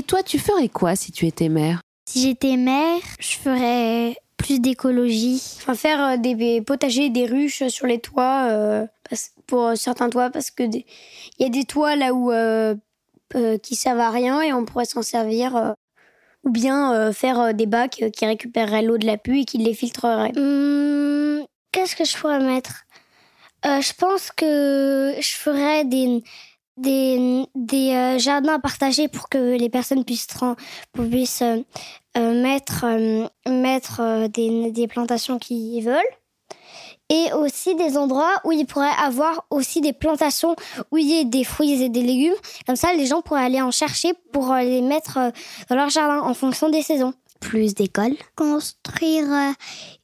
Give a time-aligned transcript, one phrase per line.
[0.00, 4.58] Et toi, tu ferais quoi si tu étais mère Si j'étais mère, je ferais plus
[4.58, 5.42] d'écologie.
[5.58, 8.86] Enfin, faire euh, des potagers, des ruches sur les toits, euh,
[9.46, 10.84] pour certains toits, parce que il
[11.38, 12.76] y a des toits là où euh,
[13.62, 15.74] qui servent à rien et on pourrait s'en servir.
[16.44, 20.32] ou bien faire des bacs qui récupéreraient l'eau de la pluie et qui les filtreraient.
[20.34, 22.86] Hum, qu'est-ce que je pourrais mettre?
[23.64, 26.22] Je pense que je ferais des
[26.76, 30.28] des, des euh, jardins partagés pour que les personnes puissent,
[30.92, 31.62] puissent euh,
[32.16, 32.86] euh, mettre,
[33.48, 36.00] mettre des, des plantations qu'ils veulent.
[37.12, 40.54] Et aussi des endroits où ils pourraient avoir aussi des plantations
[40.92, 42.36] où il y a des fruits et des légumes.
[42.66, 45.18] Comme ça, les gens pourraient aller en chercher pour les mettre
[45.68, 49.52] dans leur jardin en fonction des saisons plus d'écoles Construire euh,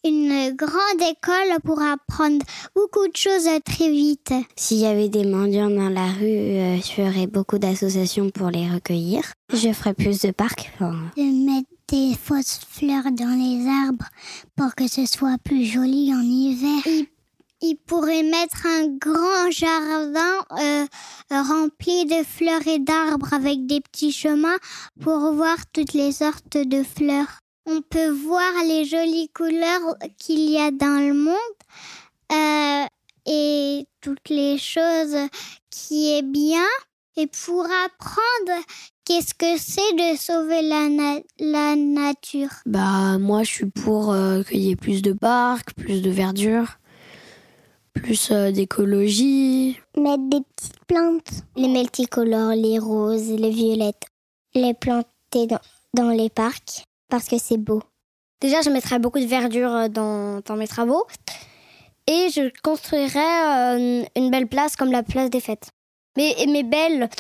[0.05, 2.45] une grande école pour apprendre
[2.75, 4.33] beaucoup de choses très vite.
[4.57, 8.69] S'il y avait des mendiants dans la rue, euh, je ferais beaucoup d'associations pour les
[8.69, 9.23] recueillir.
[9.53, 10.73] Je ferais plus de parcs.
[10.81, 14.07] De mettre des fausses fleurs dans les arbres
[14.57, 17.07] pour que ce soit plus joli en hiver
[17.63, 20.87] il pourrait mettre un grand jardin euh,
[21.31, 24.59] rempli de fleurs et d'arbres avec des petits chemins
[25.01, 27.41] pour voir toutes les sortes de fleurs.
[27.67, 31.35] On peut voir les jolies couleurs qu'il y a dans le monde
[32.33, 32.87] euh,
[33.27, 35.17] et toutes les choses
[35.71, 36.67] qui est bien.
[37.17, 38.63] Et pour apprendre
[39.07, 42.51] qu'est-ce que c'est de sauver la, nature?
[42.67, 46.79] Bah moi je suis pour euh, qu'il y ait plus de parcs, plus de verdure
[47.97, 49.79] plus euh, d'écologie.
[49.97, 51.45] Mettre des petites plantes.
[51.57, 54.05] Les multicolores, les roses, les violettes.
[54.55, 55.49] Les planter
[55.95, 57.83] dans, les parcs parce que c'est beau.
[58.41, 61.07] Déjà, je mettrais beaucoup de verdure euh, dans, dans mes travaux.
[62.07, 65.71] Et je construirais euh, une belle place comme la place des fêtes.
[66.17, 67.11] Mais, mais belle,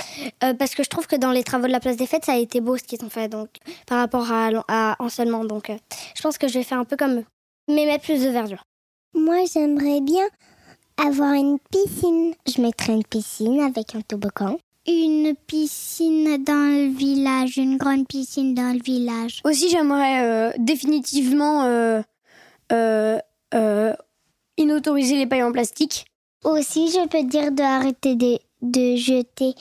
[0.41, 2.39] parce que je trouve que dans les travaux de la place des fêtes, ça a
[2.39, 3.51] été beau ce qu'ils ont fait donc,
[3.87, 5.45] par rapport à, à anciennement.
[5.45, 5.71] Donc,
[6.15, 7.25] je pense que je vais faire un peu comme eux.
[7.69, 8.65] Mais mettre plus de verdure.
[9.13, 10.25] Moi, j'aimerais bien
[11.05, 12.34] avoir une piscine.
[12.47, 14.59] Je mettrais une piscine avec un toboggan.
[14.87, 19.41] Une piscine dans le village, une grande piscine dans le village.
[19.45, 22.03] Aussi, j'aimerais euh, définitivement euh,
[22.73, 23.19] euh,
[23.55, 23.93] euh,
[24.56, 26.06] inautoriser les pailles en plastique.
[26.45, 29.55] Aussi, je peux dire d'arrêter de, de jeter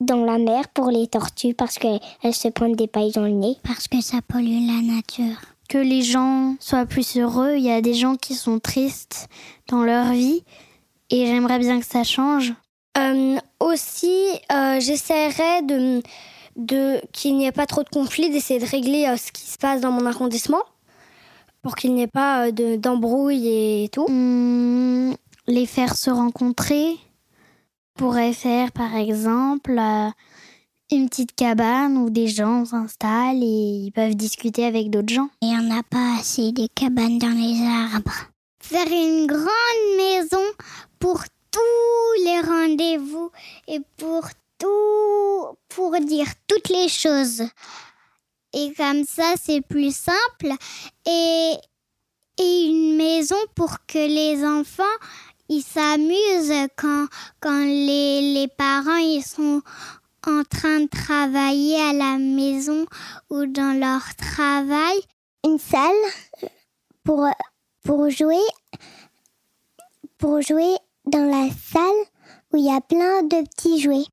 [0.00, 2.00] dans la mer pour les tortues parce qu'elles
[2.32, 3.56] se prennent des pailles dans le nez.
[3.62, 5.36] Parce que ça pollue la nature
[5.70, 7.54] que les gens soient plus heureux.
[7.56, 9.28] Il y a des gens qui sont tristes
[9.68, 10.42] dans leur vie
[11.10, 12.52] et j'aimerais bien que ça change.
[12.98, 16.02] Euh, aussi, euh, j'essaierai de,
[16.56, 19.56] de qu'il n'y ait pas trop de conflits, d'essayer de régler euh, ce qui se
[19.58, 20.62] passe dans mon arrondissement
[21.62, 23.46] pour qu'il n'y ait pas d'embrouille
[23.84, 24.06] et tout.
[24.08, 25.12] Hmm,
[25.46, 26.96] les faire se rencontrer
[27.94, 29.78] pourrait faire par exemple
[30.92, 35.28] une petite cabane où des gens s'installent et ils peuvent discuter avec d'autres gens.
[35.40, 37.62] Il n'y en a pas assez des cabanes dans les
[37.94, 38.28] arbres.
[38.60, 40.44] Faire une grande maison
[40.98, 43.30] pour tous les rendez-vous
[43.68, 44.28] et pour
[44.58, 47.42] tout, pour dire toutes les choses.
[48.52, 50.54] Et comme ça, c'est plus simple.
[51.06, 51.52] Et,
[52.38, 54.82] et une maison pour que les enfants
[55.52, 57.08] ils s'amusent quand,
[57.40, 59.62] quand les, les parents ils sont
[60.26, 62.86] en train de travailler à la maison
[63.30, 64.98] ou dans leur travail.
[65.44, 65.80] Une salle
[67.04, 67.26] pour,
[67.82, 68.36] pour jouer
[70.20, 70.76] pour jouer
[71.06, 71.82] dans la salle
[72.52, 74.04] où il y a plein de petits jouets.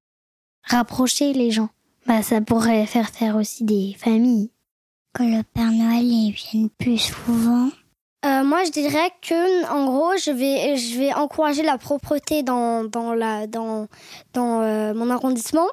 [0.64, 1.70] Rapprocher les gens.
[2.06, 4.50] Bah, ça pourrait faire faire aussi des familles.
[5.14, 7.70] Que le Père Noël vienne plus souvent.
[8.26, 12.84] Euh, moi, je dirais que, en gros, je vais, je vais encourager la propreté dans,
[12.84, 13.88] dans, la, dans,
[14.34, 15.68] dans euh, mon arrondissement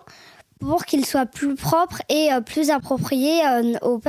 [0.60, 3.40] pour qu'il soit plus propre et euh, plus approprié
[3.82, 4.00] aux,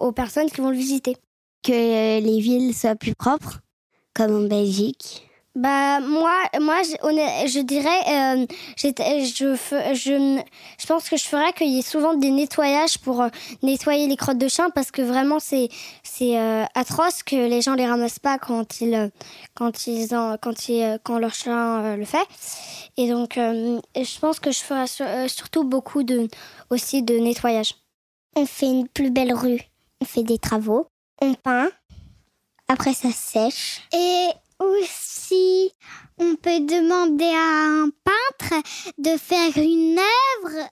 [0.00, 1.16] aux, personnes qui vont le visiter.
[1.62, 3.60] Que les villes soient plus propres,
[4.14, 5.27] comme en Belgique.
[5.58, 8.46] Bah moi, moi, je, dirais, euh,
[8.76, 8.90] je,
[9.92, 10.42] je,
[10.78, 13.28] je pense que je ferais qu'il y ait souvent des nettoyages pour euh,
[13.64, 15.68] nettoyer les crottes de chien parce que vraiment c'est
[16.04, 19.10] c'est euh, atroce que les gens les ramassent pas quand ils
[19.54, 22.28] quand ils en, quand ils, quand leur chien le fait.
[22.96, 24.86] Et donc je pense que je ferais
[25.26, 26.28] surtout beaucoup de
[26.70, 27.74] aussi de nettoyage.
[28.36, 29.62] On fait une plus belle rue,
[30.00, 30.86] on fait des travaux,
[31.20, 31.68] on peint,
[32.68, 34.28] après ça sèche et
[34.58, 35.72] aussi,
[36.18, 38.62] on peut demander à un peintre
[38.98, 40.68] de faire une œuvre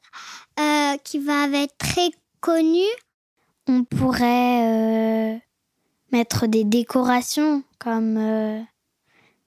[0.59, 2.11] euh, qui va être très
[2.41, 2.81] connue.
[3.69, 5.39] On pourrait euh,
[6.13, 8.61] mettre des décorations comme, euh,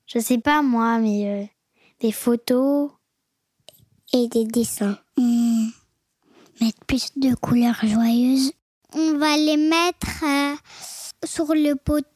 [0.06, 1.52] je sais pas moi, mais
[2.00, 2.92] des photos.
[4.12, 4.98] Et des dessins.
[5.18, 5.68] Hmm.
[6.60, 8.54] mettre plus de couleurs joyeuses.
[8.94, 10.26] On va les mettre
[11.24, 12.08] sur le poteau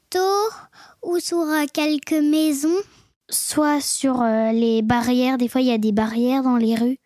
[1.02, 2.82] ou sur euh, quelques maisons?
[3.30, 7.00] Soit sur euh, les barrières, des fois il y a des barrières dans les rues.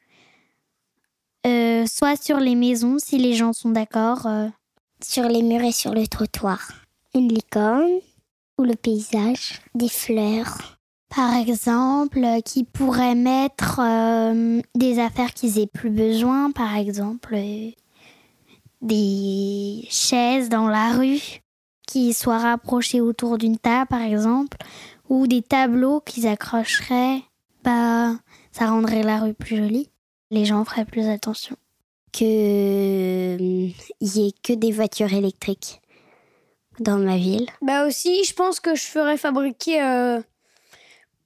[1.87, 4.27] soit sur les maisons si les gens sont d'accord.
[5.03, 6.71] Sur les murs et sur le trottoir.
[7.13, 7.99] Une licorne
[8.57, 10.57] ou le paysage, des fleurs.
[11.15, 13.79] Par exemple, qui pourrait mettre
[14.75, 17.37] des affaires qu'ils aient plus besoin, par exemple
[18.81, 21.41] des chaises dans la rue
[21.87, 24.57] qui soient rapprochées autour d'une table, par exemple,
[25.09, 27.23] ou des tableaux qu'ils accrocheraient,
[27.63, 28.13] bah,
[28.51, 29.89] ça rendrait la rue plus jolie.
[30.29, 31.55] Les gens feraient plus attention.
[32.13, 35.81] Que il y ait que des voitures électriques
[36.79, 37.47] dans ma ville.
[37.61, 40.21] Bah aussi, je pense que je ferais fabriquer euh,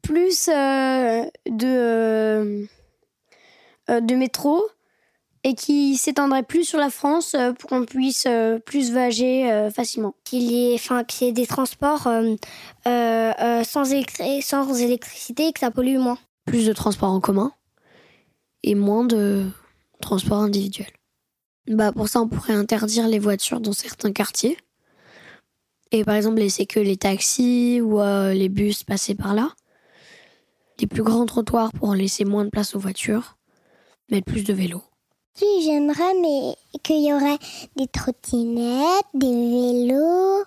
[0.02, 2.68] plus euh, de
[3.90, 4.64] euh, de métro
[5.44, 9.72] et qui s'étendrait plus sur la France euh, pour qu'on puisse euh, plus vager euh,
[9.72, 10.16] facilement.
[10.24, 12.08] Qu'il y ait, des transports
[12.84, 13.92] sans,
[14.82, 16.18] électricité et que ça pollue moins.
[16.46, 17.52] Plus de transports en commun
[18.64, 19.48] et moins de
[20.02, 20.94] transports individuels.
[21.68, 24.58] Bah pour ça, on pourrait interdire les voitures dans certains quartiers.
[25.92, 29.52] Et par exemple, laisser que les taxis ou les bus passer par là.
[30.78, 33.38] Des plus grands trottoirs pour laisser moins de place aux voitures.
[34.10, 34.84] Mettre plus de vélos.
[35.40, 37.40] J'aimerais, qu'il y aurait
[37.76, 40.44] des trottinettes, des vélos.